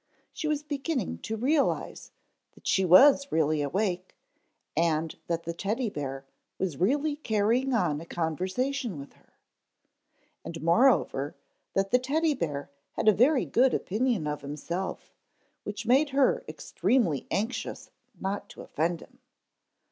She 0.33 0.47
was 0.47 0.63
beginning 0.63 1.19
to 1.19 1.37
realize 1.37 2.11
that 2.53 2.65
she 2.65 2.83
was 2.83 3.31
really 3.31 3.61
awake 3.61 4.15
and 4.75 5.15
that 5.27 5.43
the 5.43 5.53
Teddy 5.53 5.91
bear 5.91 6.25
was 6.57 6.77
really 6.79 7.15
carrying 7.17 7.71
on 7.75 8.01
a 8.01 8.05
conversation 8.07 8.97
with 8.97 9.13
her. 9.13 9.33
And, 10.43 10.59
moreover, 10.63 11.35
that 11.75 11.91
the 11.91 11.99
Teddy 11.99 12.33
bear 12.33 12.71
had 12.93 13.07
a 13.07 13.13
very 13.13 13.45
good 13.45 13.75
opinion 13.75 14.25
of 14.25 14.41
himself, 14.41 15.13
which 15.65 15.85
made 15.85 16.09
her 16.09 16.43
extremely 16.49 17.27
anxious 17.29 17.91
not 18.19 18.49
to 18.49 18.63
offend 18.63 19.01
him. 19.03 19.19